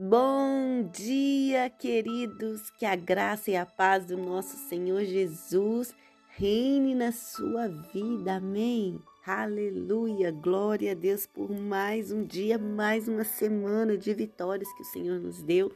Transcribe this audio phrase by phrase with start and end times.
[0.00, 2.70] Bom dia, queridos.
[2.78, 5.92] Que a graça e a paz do nosso Senhor Jesus
[6.28, 8.36] reine na sua vida.
[8.36, 9.02] Amém.
[9.26, 10.30] Aleluia.
[10.30, 15.18] Glória a Deus por mais um dia, mais uma semana de vitórias que o Senhor
[15.18, 15.72] nos deu.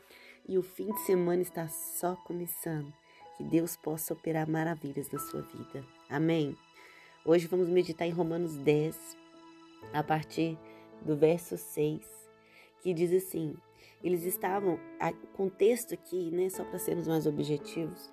[0.48, 2.95] E o fim de semana está só começando.
[3.36, 5.84] Que Deus possa operar maravilhas na sua vida.
[6.09, 6.57] Amém.
[7.25, 8.96] Hoje vamos meditar em Romanos 10,
[9.93, 10.57] a partir
[11.00, 12.07] do verso 6,
[12.84, 13.57] que diz assim:
[14.03, 14.79] eles estavam,
[15.23, 18.12] o contexto aqui, né, só para sermos mais objetivos,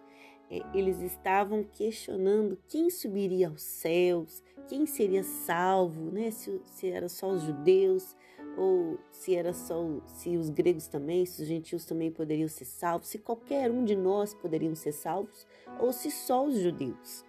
[0.49, 7.07] é, eles estavam questionando quem subiria aos céus, quem seria salvo, né, se, se era
[7.07, 8.15] só os judeus
[8.57, 13.07] ou se era só se os gregos também, se os gentios também poderiam ser salvos,
[13.07, 15.45] se qualquer um de nós poderiam ser salvos
[15.79, 17.28] ou se só os judeus.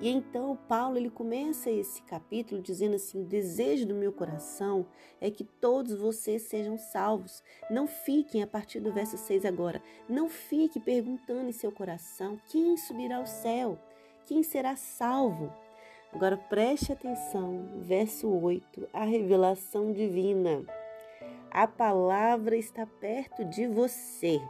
[0.00, 4.86] E então Paulo ele começa esse capítulo dizendo assim: "O desejo do meu coração
[5.20, 7.42] é que todos vocês sejam salvos.
[7.70, 12.76] Não fiquem a partir do verso 6 agora, não fique perguntando em seu coração quem
[12.76, 13.78] subirá ao céu,
[14.26, 15.52] quem será salvo.
[16.12, 20.64] Agora preste atenção, verso 8, a revelação divina.
[21.50, 24.40] A palavra está perto de você.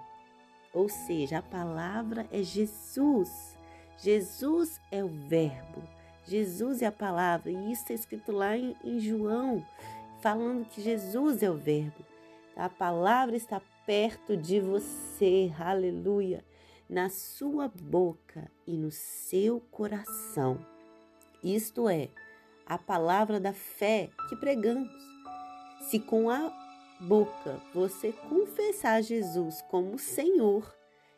[0.74, 3.53] Ou seja, a palavra é Jesus.
[3.98, 5.82] Jesus é o Verbo,
[6.26, 9.64] Jesus é a palavra, e isso está escrito lá em, em João,
[10.20, 12.04] falando que Jesus é o Verbo.
[12.56, 16.44] A palavra está perto de você, aleluia,
[16.88, 20.64] na sua boca e no seu coração.
[21.42, 22.08] Isto é,
[22.66, 24.90] a palavra da fé que pregamos.
[25.90, 26.50] Se com a
[27.00, 30.74] boca você confessar Jesus como Senhor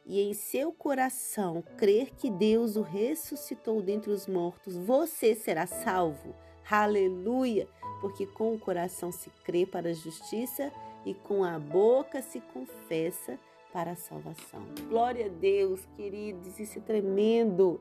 [0.06, 6.34] e em seu coração crer que Deus o ressuscitou dentre os mortos, você será salvo.
[6.70, 7.68] Aleluia!
[8.00, 10.72] Porque com o coração se crê para a justiça
[11.04, 13.38] e com a boca se confessa
[13.72, 14.64] para a salvação.
[14.88, 17.80] Glória a Deus, queridos, isso é tremendo.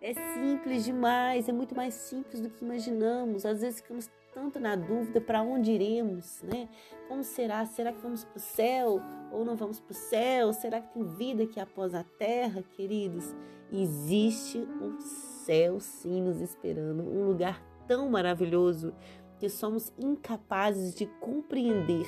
[0.00, 3.44] É simples demais, é muito mais simples do que imaginamos.
[3.44, 6.68] Às vezes ficamos tanto na dúvida para onde iremos, né?
[7.08, 7.64] Como será?
[7.66, 9.00] Será que vamos para o céu
[9.30, 10.52] ou não vamos para o céu?
[10.52, 13.34] Será que tem vida aqui após a terra, queridos?
[13.70, 18.94] Existe um céu sim nos esperando, um lugar tão maravilhoso
[19.38, 22.06] que somos incapazes de compreender,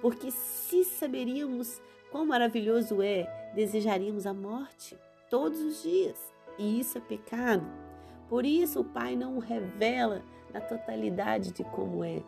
[0.00, 4.98] porque se saberíamos quão maravilhoso é, desejaríamos a morte
[5.30, 6.18] todos os dias.
[6.58, 7.64] E isso é pecado.
[8.28, 12.22] Por isso o Pai não revela na totalidade de como é,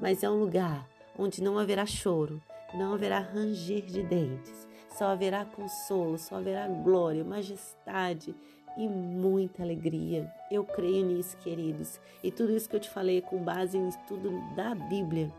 [0.00, 2.40] mas é um lugar onde não haverá choro,
[2.74, 8.34] não haverá ranger de dentes, só haverá consolo, só haverá glória, majestade
[8.76, 10.32] e muita alegria.
[10.50, 12.00] Eu creio nisso, queridos.
[12.22, 15.32] E tudo isso que eu te falei é com base em estudo da Bíblia,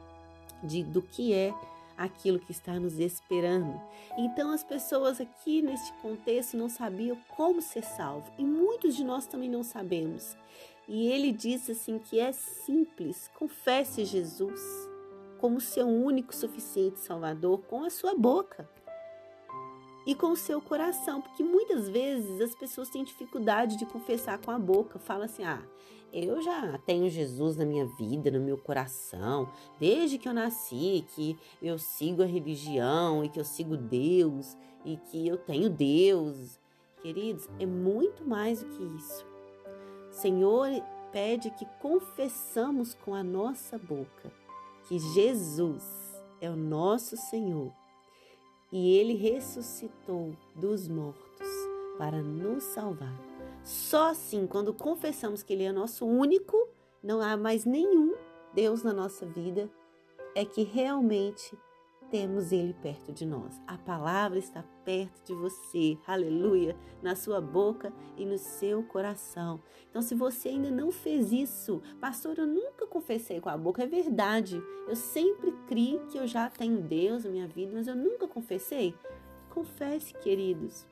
[0.63, 1.53] de do que é
[1.97, 3.79] aquilo que está nos esperando.
[4.17, 9.27] Então as pessoas aqui neste contexto não sabiam como ser salvo e muitos de nós
[9.27, 10.35] também não sabemos.
[10.87, 14.59] E ele disse assim que é simples, confesse Jesus
[15.39, 18.69] como seu único suficiente Salvador com a sua boca
[20.05, 24.51] e com o seu coração, porque muitas vezes as pessoas têm dificuldade de confessar com
[24.51, 25.61] a boca, fala assim: "Ah,
[26.11, 31.37] eu já tenho Jesus na minha vida, no meu coração, desde que eu nasci, que
[31.61, 36.59] eu sigo a religião e que eu sigo Deus e que eu tenho Deus".
[37.01, 39.30] Queridos, é muito mais do que isso.
[40.11, 40.67] Senhor
[41.11, 44.31] pede que confessamos com a nossa boca
[44.87, 45.83] que Jesus
[46.39, 47.71] é o nosso Senhor
[48.71, 51.47] e ele ressuscitou dos mortos
[51.97, 53.13] para nos salvar.
[53.63, 56.67] Só assim, quando confessamos que ele é nosso único,
[57.03, 58.15] não há mais nenhum
[58.53, 59.69] Deus na nossa vida,
[60.35, 61.57] é que realmente
[62.11, 63.59] temos Ele perto de nós.
[63.65, 69.61] A palavra está perto de você, aleluia, na sua boca e no seu coração.
[69.89, 73.87] Então, se você ainda não fez isso, pastor, eu nunca confessei com a boca, é
[73.87, 74.61] verdade.
[74.87, 78.93] Eu sempre criei que eu já tenho Deus na minha vida, mas eu nunca confessei.
[79.49, 80.85] Confesse, queridos.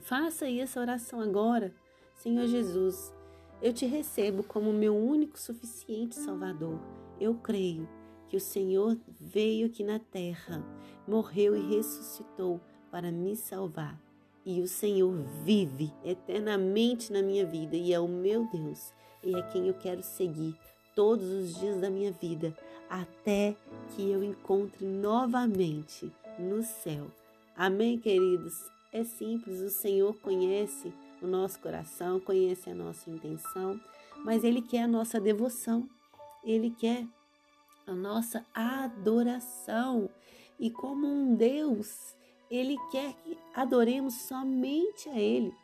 [0.00, 1.74] Faça essa oração agora.
[2.14, 3.12] Senhor Jesus,
[3.60, 6.78] eu te recebo como meu único suficiente Salvador.
[7.18, 7.88] Eu creio
[8.28, 10.64] que o Senhor veio aqui na terra,
[11.06, 14.00] morreu e ressuscitou para me salvar.
[14.44, 15.12] E o Senhor
[15.44, 18.92] vive eternamente na minha vida e é o meu Deus
[19.22, 20.56] e é quem eu quero seguir
[20.94, 22.56] todos os dias da minha vida
[22.88, 23.56] até
[23.90, 27.10] que eu encontre novamente no céu.
[27.56, 28.54] Amém, queridos?
[28.92, 33.80] É simples, o Senhor conhece o nosso coração, conhece a nossa intenção,
[34.24, 35.88] mas Ele quer a nossa devoção,
[36.44, 37.06] Ele quer
[37.86, 40.10] a nossa adoração.
[40.58, 42.16] E como um Deus,
[42.50, 45.54] ele quer que adoremos somente a ele.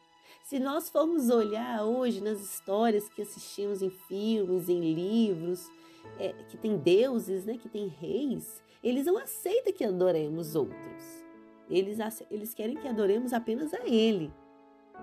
[0.44, 5.70] Se nós formos olhar hoje nas histórias que assistimos em filmes, em livros,
[6.18, 11.22] é, que tem deuses, né, que tem reis, eles não aceitam que adoremos outros.
[11.70, 11.98] Eles,
[12.30, 14.30] eles querem que adoremos apenas a Ele.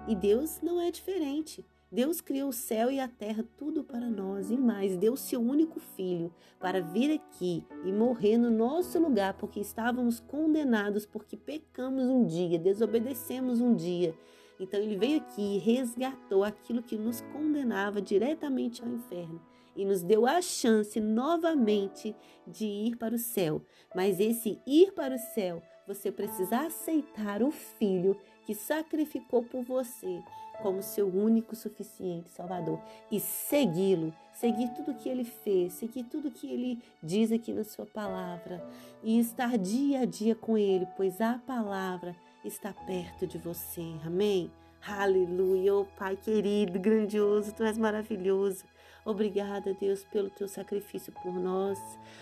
[0.07, 1.65] E Deus não é diferente.
[1.91, 5.79] Deus criou o céu e a terra tudo para nós e mais, deu seu único
[5.79, 12.23] filho para vir aqui e morrer no nosso lugar, porque estávamos condenados, porque pecamos um
[12.25, 14.13] dia, desobedecemos um dia.
[14.59, 19.41] Então ele veio aqui e resgatou aquilo que nos condenava diretamente ao inferno
[19.75, 22.15] e nos deu a chance novamente
[22.45, 23.63] de ir para o céu.
[23.95, 28.15] Mas esse ir para o céu, você precisa aceitar o filho
[28.45, 30.21] que sacrificou por você
[30.61, 32.79] como seu único suficiente Salvador
[33.11, 37.87] e segui-lo, seguir tudo que ele fez, seguir tudo que ele diz aqui na sua
[37.87, 38.63] palavra
[39.01, 42.15] e estar dia a dia com ele, pois a palavra
[42.45, 43.81] está perto de você.
[44.05, 44.51] Amém.
[44.85, 48.63] Aleluia, oh Pai querido, grandioso, tu és maravilhoso.
[49.09, 51.79] Obrigada, Deus, pelo teu sacrifício por nós.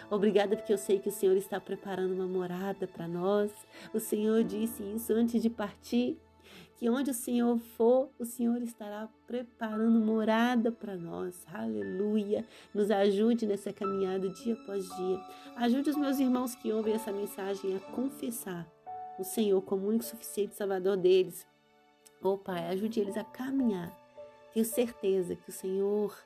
[0.10, 3.52] Obrigada porque eu sei que o Senhor está preparando uma morada para nós.
[3.94, 6.18] O Senhor disse isso antes de partir
[6.78, 11.46] que onde o Senhor for, o Senhor estará preparando morada para nós.
[11.54, 12.46] Aleluia.
[12.74, 15.20] Nos ajude nessa caminhada dia após dia.
[15.58, 18.66] Ajude os meus irmãos que ouvem essa mensagem a confessar
[19.20, 21.46] o Senhor como único suficiente Salvador deles.
[22.24, 23.92] Oh Pai, ajude eles a caminhar.
[24.54, 26.18] Tenho certeza que o Senhor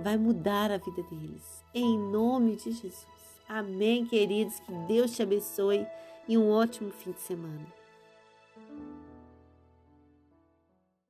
[0.00, 1.64] vai mudar a vida deles.
[1.74, 3.06] Em nome de Jesus.
[3.48, 4.58] Amém, queridos.
[4.60, 5.86] Que Deus te abençoe
[6.26, 7.83] e um ótimo fim de semana.